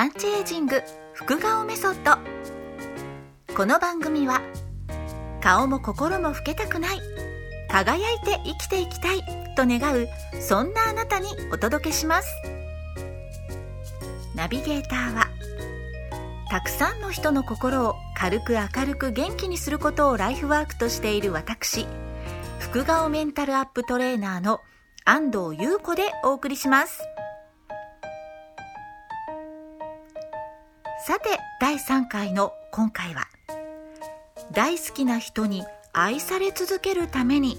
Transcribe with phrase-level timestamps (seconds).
[0.00, 0.82] アンチエイジング
[1.12, 2.16] 副顔メソッド。
[3.54, 4.40] この番組は
[5.42, 7.00] 顔も心も老けたくない
[7.68, 9.18] 輝いて生きていきたい
[9.58, 10.08] と願う
[10.40, 12.34] そんなあなたにお届けします。
[14.34, 15.26] ナビゲーターは
[16.48, 21.86] たくさんの人の心を軽く明るく元気にすることをライフワークとしている私
[22.58, 24.60] 副顔メンタルアップトレーナーの
[25.04, 27.02] 安藤優子でお送りします。
[31.06, 33.26] さて第3回の今回は
[34.52, 37.58] 大好きな人に愛され続けるために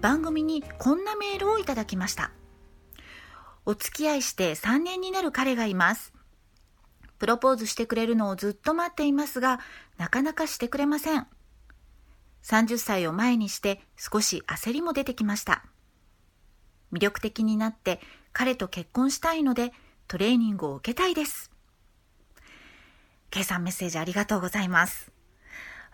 [0.00, 2.30] 番組にこんなメールをいただきました。
[3.66, 6.12] お付き合いして3年になる彼がいます。
[7.18, 9.58] プロポーズしてくれるのをずっと待っていますが
[9.98, 11.26] なかなかしてくれません。
[12.44, 15.64] 30歳を前にして少し焦りも出てきました。
[16.92, 18.00] 魅力的になって
[18.32, 19.72] 彼と結婚したいので
[20.08, 21.50] トレーニングを受けたいです
[23.30, 25.14] K さんメッセージありがとうございます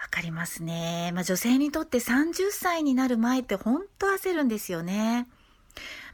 [0.00, 1.12] わかりますね。
[1.12, 5.28] まあ、女性にとって30歳になる前って本当焦るんですよね。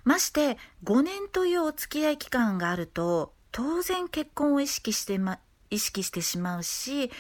[0.05, 5.39] まして5年というお付き合い期間があると当然結婚を意識して、ま、
[5.71, 7.11] 意識してしまうし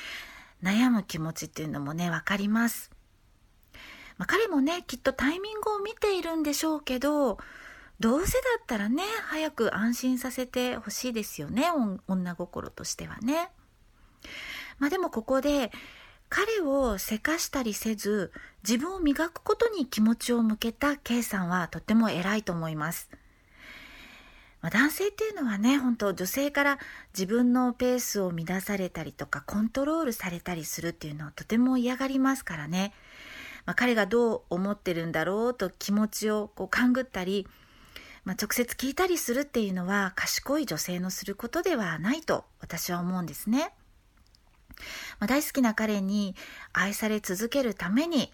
[0.62, 2.90] 悩む気持ちっていうのもね分かります。
[4.18, 7.38] まあ、彼もねきっとタイミングを見ているんでしょうけど
[7.98, 11.64] どうせだったらね早く安心させてほしいですよね
[12.06, 13.50] 女心としてはね。
[14.78, 15.70] まあ、でもここで
[16.28, 18.32] 彼をせかしたりせず
[18.66, 23.08] 自分を磨くことに気持ちを向けた K さんはとても偉いと思います。
[24.60, 26.78] まあ、男性っていうのはね本当女性から
[27.14, 32.92] 自分のペースを乱されたりとかコントロールされたりするっていうのをとても嫌がりますからね、
[33.64, 37.46] まあ、彼がどう思ってるんだろうと気持ちをこう勘ぐったり、
[38.26, 43.72] まあ、直接聞いたりするっていうのは賢い女性のすることではないと私は思うんですね。
[45.20, 46.34] まあ、大好きな彼に
[46.72, 48.32] 愛され続けるために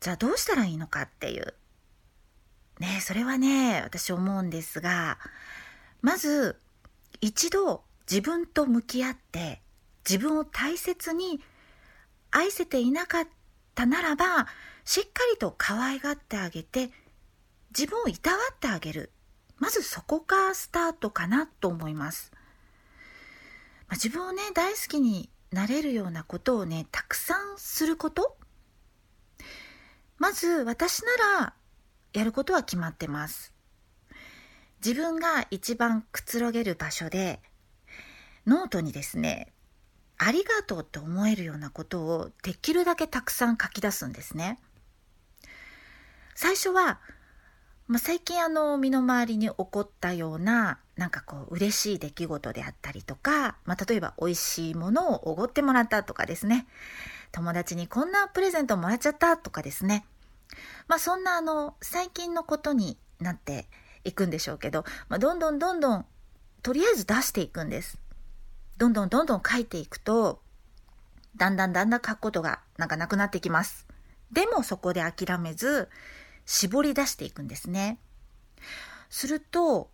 [0.00, 1.54] じゃあどうしたらいいのかっていう
[2.80, 5.18] ねそれはね私思うんですが
[6.00, 6.58] まず
[7.20, 9.60] 一度自分と向き合って
[10.08, 11.40] 自分を大切に
[12.32, 13.28] 愛せていなかっ
[13.76, 14.48] たならば
[14.84, 16.90] しっかりと可愛がってあげて
[17.76, 19.12] 自分をいたわってあげる。
[19.56, 22.32] まずそこがスタートかなと思います。
[23.88, 28.36] まあ、自分をね大好きになれるようなことをねたくさんすること。
[30.18, 31.54] まず私なら
[32.12, 33.54] やることは決まってます。
[34.84, 37.40] 自分が一番くつろげる場所で
[38.46, 39.52] ノートにですね
[40.18, 44.58] ありがとうって思えるようなことをできるだけたくさん書き出すんですね。
[46.34, 47.00] 最初は
[47.92, 56.66] まあ、最近あの身の回りに起こったようななんかこう嬉しい出来事であったりとか、まあ、例えば美味しいものをおごってもらったとかですね。
[57.32, 60.06] 友達にこんなプレゼントもらっちゃったとかですね。
[60.88, 63.68] まあそんなあの最近のことになって
[64.04, 66.06] いくんでしょうけど、まあ、どんどんどんどん
[66.62, 67.98] とりあえず出していくんです。
[68.78, 70.40] どんどんどんどん書いていくと
[71.36, 73.86] だんだんだんだん書くことがなんかなくなってきます。
[74.32, 75.90] でもそこで諦めず
[76.46, 77.98] 絞り出していくんですね。
[79.08, 79.90] すると、も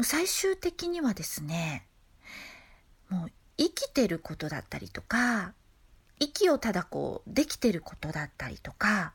[0.00, 1.86] う最終的にはですね、
[3.08, 5.54] もう生きてることだったりとか、
[6.18, 9.12] 息をただこうできてることだったりとか、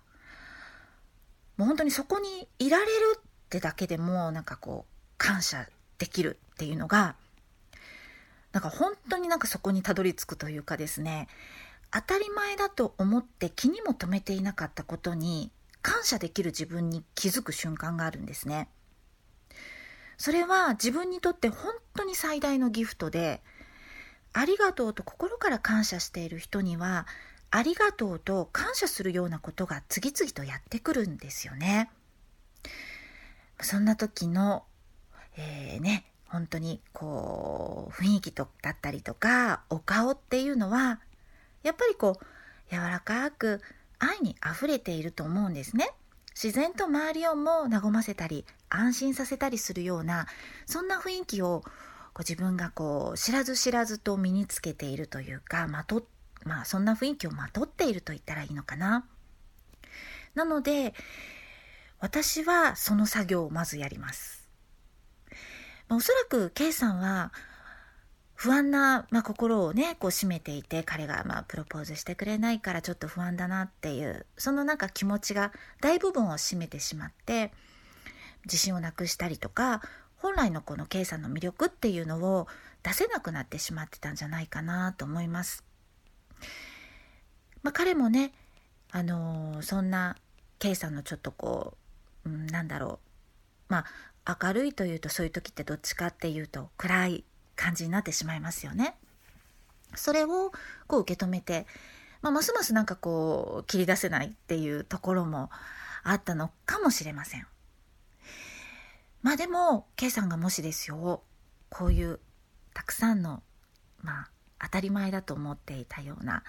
[1.58, 5.68] もう本当にそこにいられるってだけでもなんかこう感謝
[5.98, 7.16] できるっていうのが、
[8.52, 11.28] なんか本当になんかそこにたどり着くというかですね、
[11.92, 18.70] 当たり前だと思って気にも留めていなかったことに感謝できる自分に気づく瞬間があるんですね。
[20.18, 23.42] それは自分にとって本当に最大のギフトで、
[24.34, 27.08] ありがとうと心から感謝している人には、
[27.50, 31.90] ありがとうと感謝するようなことが次々とやってくるんですよね。
[33.60, 34.64] そんな時の、
[35.38, 41.02] えー、ね、本当にこう雰囲気とだったりとかお顔っていうのは
[41.62, 43.62] やっぱりこう柔らかく
[44.02, 45.92] 愛に溢れていると思うんですね。
[46.34, 50.28] 自然と周りをも和ませたり安心させたりするような
[50.66, 51.62] そんな雰囲気を
[52.14, 56.08] こう自分がこう知らず知らずと身につけているというかまと
[56.46, 59.06] まあそんな雰囲気をまとっていると言ったらいいのかな。
[60.34, 60.94] なので
[62.00, 64.50] 私はその作業をまずやります。
[65.88, 67.32] まおそらく K さんは
[68.42, 77.52] 不安な、まあ、心をねこう締めていて彼がまあプロポーズしてくれないからちょっと不安だなっていうそのなんか気持ちが大部分を占めてしまって
[78.46, 79.84] 自信をなくしたりとか
[80.16, 82.48] 本来のこの K さんの魅力っていうのを
[82.82, 85.64] 出せなくなってしまってたんじゃないかなと思います。
[87.62, 88.34] まあ、彼もね、
[88.90, 90.18] あのー、そんな
[90.58, 91.78] K さんのちょっとこ
[92.26, 92.98] う、うん、なんだろ
[93.70, 93.86] うま
[94.26, 97.24] あ明るいというとそういう時ってどっちかっていうと暗い
[97.62, 98.96] 感じになってしまいますよね。
[99.94, 100.52] それを
[100.88, 101.68] こう受け止めて、
[102.24, 105.52] まあ、ますますなんかこう切り出せないっていうところも
[106.04, 107.46] あったのかもしれません。
[109.22, 111.22] まあでも K さんがもしですよ
[111.70, 112.20] こういう
[112.74, 113.44] たくさんの
[114.02, 114.30] まあ
[114.60, 116.44] 当たり前だと思っていたような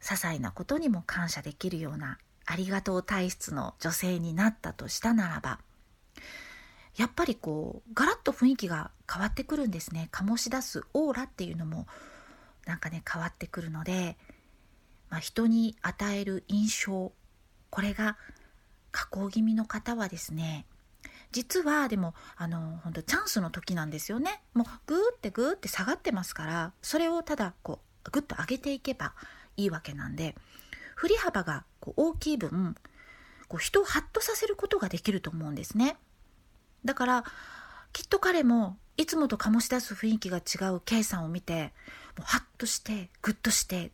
[0.00, 5.58] 些細なことにも感謝できるようなありがとう体質の女性になったとしたならば
[6.96, 10.08] やっぱりこうガラッと雰囲気が変わってくるんですね。
[10.12, 11.86] 醸し出すオーラっていうのも
[12.66, 14.16] なんかね変わってくるので、
[15.08, 17.12] まあ、人に与える印象
[17.70, 18.16] これが
[18.90, 20.66] 加工気味の方はですね
[21.32, 24.42] 実はでもあの本当チャンスの時なんですよね。
[24.52, 29.14] もうグーってグーって下がってますからそれをただこうグッと上げていけば
[29.56, 30.34] いいわけなんで
[30.94, 32.76] 振り幅がこう大きい分
[33.48, 35.96] こう人をハッとさせることができると思うんですね。
[36.84, 37.24] だから
[37.92, 41.72] きっと彼もいつもと醸し出す雰囲気が違う K さんを見て
[42.16, 43.92] もうハッとしてグッとして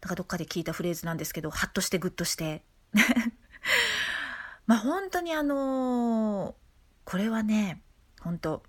[0.00, 2.62] なんかどっかで聞いたフレーズなんですけどハッとしてグッとして。
[4.66, 6.54] まあ本当にあのー、
[7.04, 7.82] これはね
[8.20, 8.64] 本当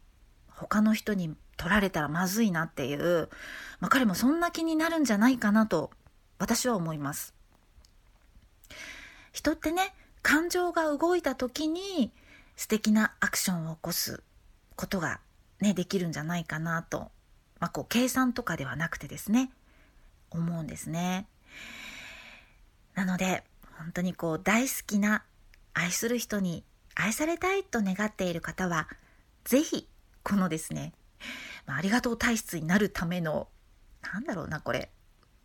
[0.48, 3.30] 他の人に取られたらまずいなっていう、
[3.80, 5.90] まあ、彼もそんな気になるんじゃないかなと
[6.38, 7.34] 私は思います。
[9.34, 12.12] 人ってね感情が動いた時に
[12.58, 14.22] 素敵なアクションを起こす
[14.76, 15.22] ことが
[15.62, 17.10] ねできるんじゃないかなと、
[17.62, 19.52] まあ、こう計算とかではなくてですね
[20.30, 21.28] 思うんですね
[22.96, 23.46] なので
[23.78, 25.24] 本当にこう大好きな
[25.74, 26.66] 愛する人に
[27.00, 28.88] 愛されたいと願っている方は、
[29.46, 29.88] ぜひ、
[30.24, 30.94] このですね、
[31.68, 33.48] まあ、ありがとう体質になるための、
[34.02, 34.90] なんだろうな、これ。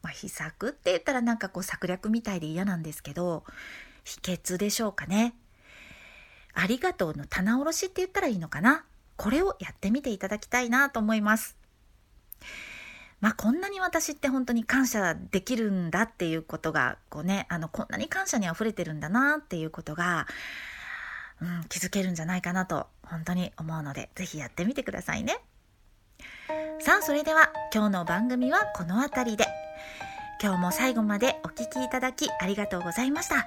[0.00, 3.44] まあ、秘策って言ったらなんかこう策略みたいで嫌なんですけど、
[4.04, 5.34] 秘訣でしょうかね。
[6.54, 8.84] ありがとうの棚卸しって言ったらいいのかな？
[9.16, 11.56] これをやってみていただきたいなと思います。
[13.20, 20.26] まあ、こんなに私って本当に感謝できるんだっていうことが、こうね、あの、こんなに感謝に溢れてるんだなっていうことが、
[21.40, 25.38] うん、気づけるんじゃないかなと、本当に思うので、ぜひやってみてくださいね。
[26.80, 29.46] さあ、それでは今日の番組はこの辺りで。
[30.42, 33.46] 今日も最後までお聴きいただきありがとうございました。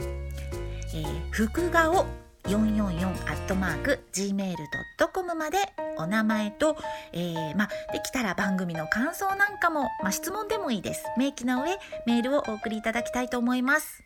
[0.94, 2.06] えー、福顔
[2.44, 5.58] 444アットマーク gmail.com まで
[5.96, 6.76] お名前と、
[7.12, 11.04] えー、まあできたら番組の感想なんかも、まあ質問でもいいです。
[11.18, 14.02] 明記の上メールをお送りいただきたいと思います。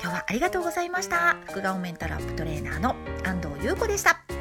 [0.00, 1.36] 今日はありがとうございました。
[1.46, 4.31] 副顔メンタルアップトレーナーの安藤優子でした。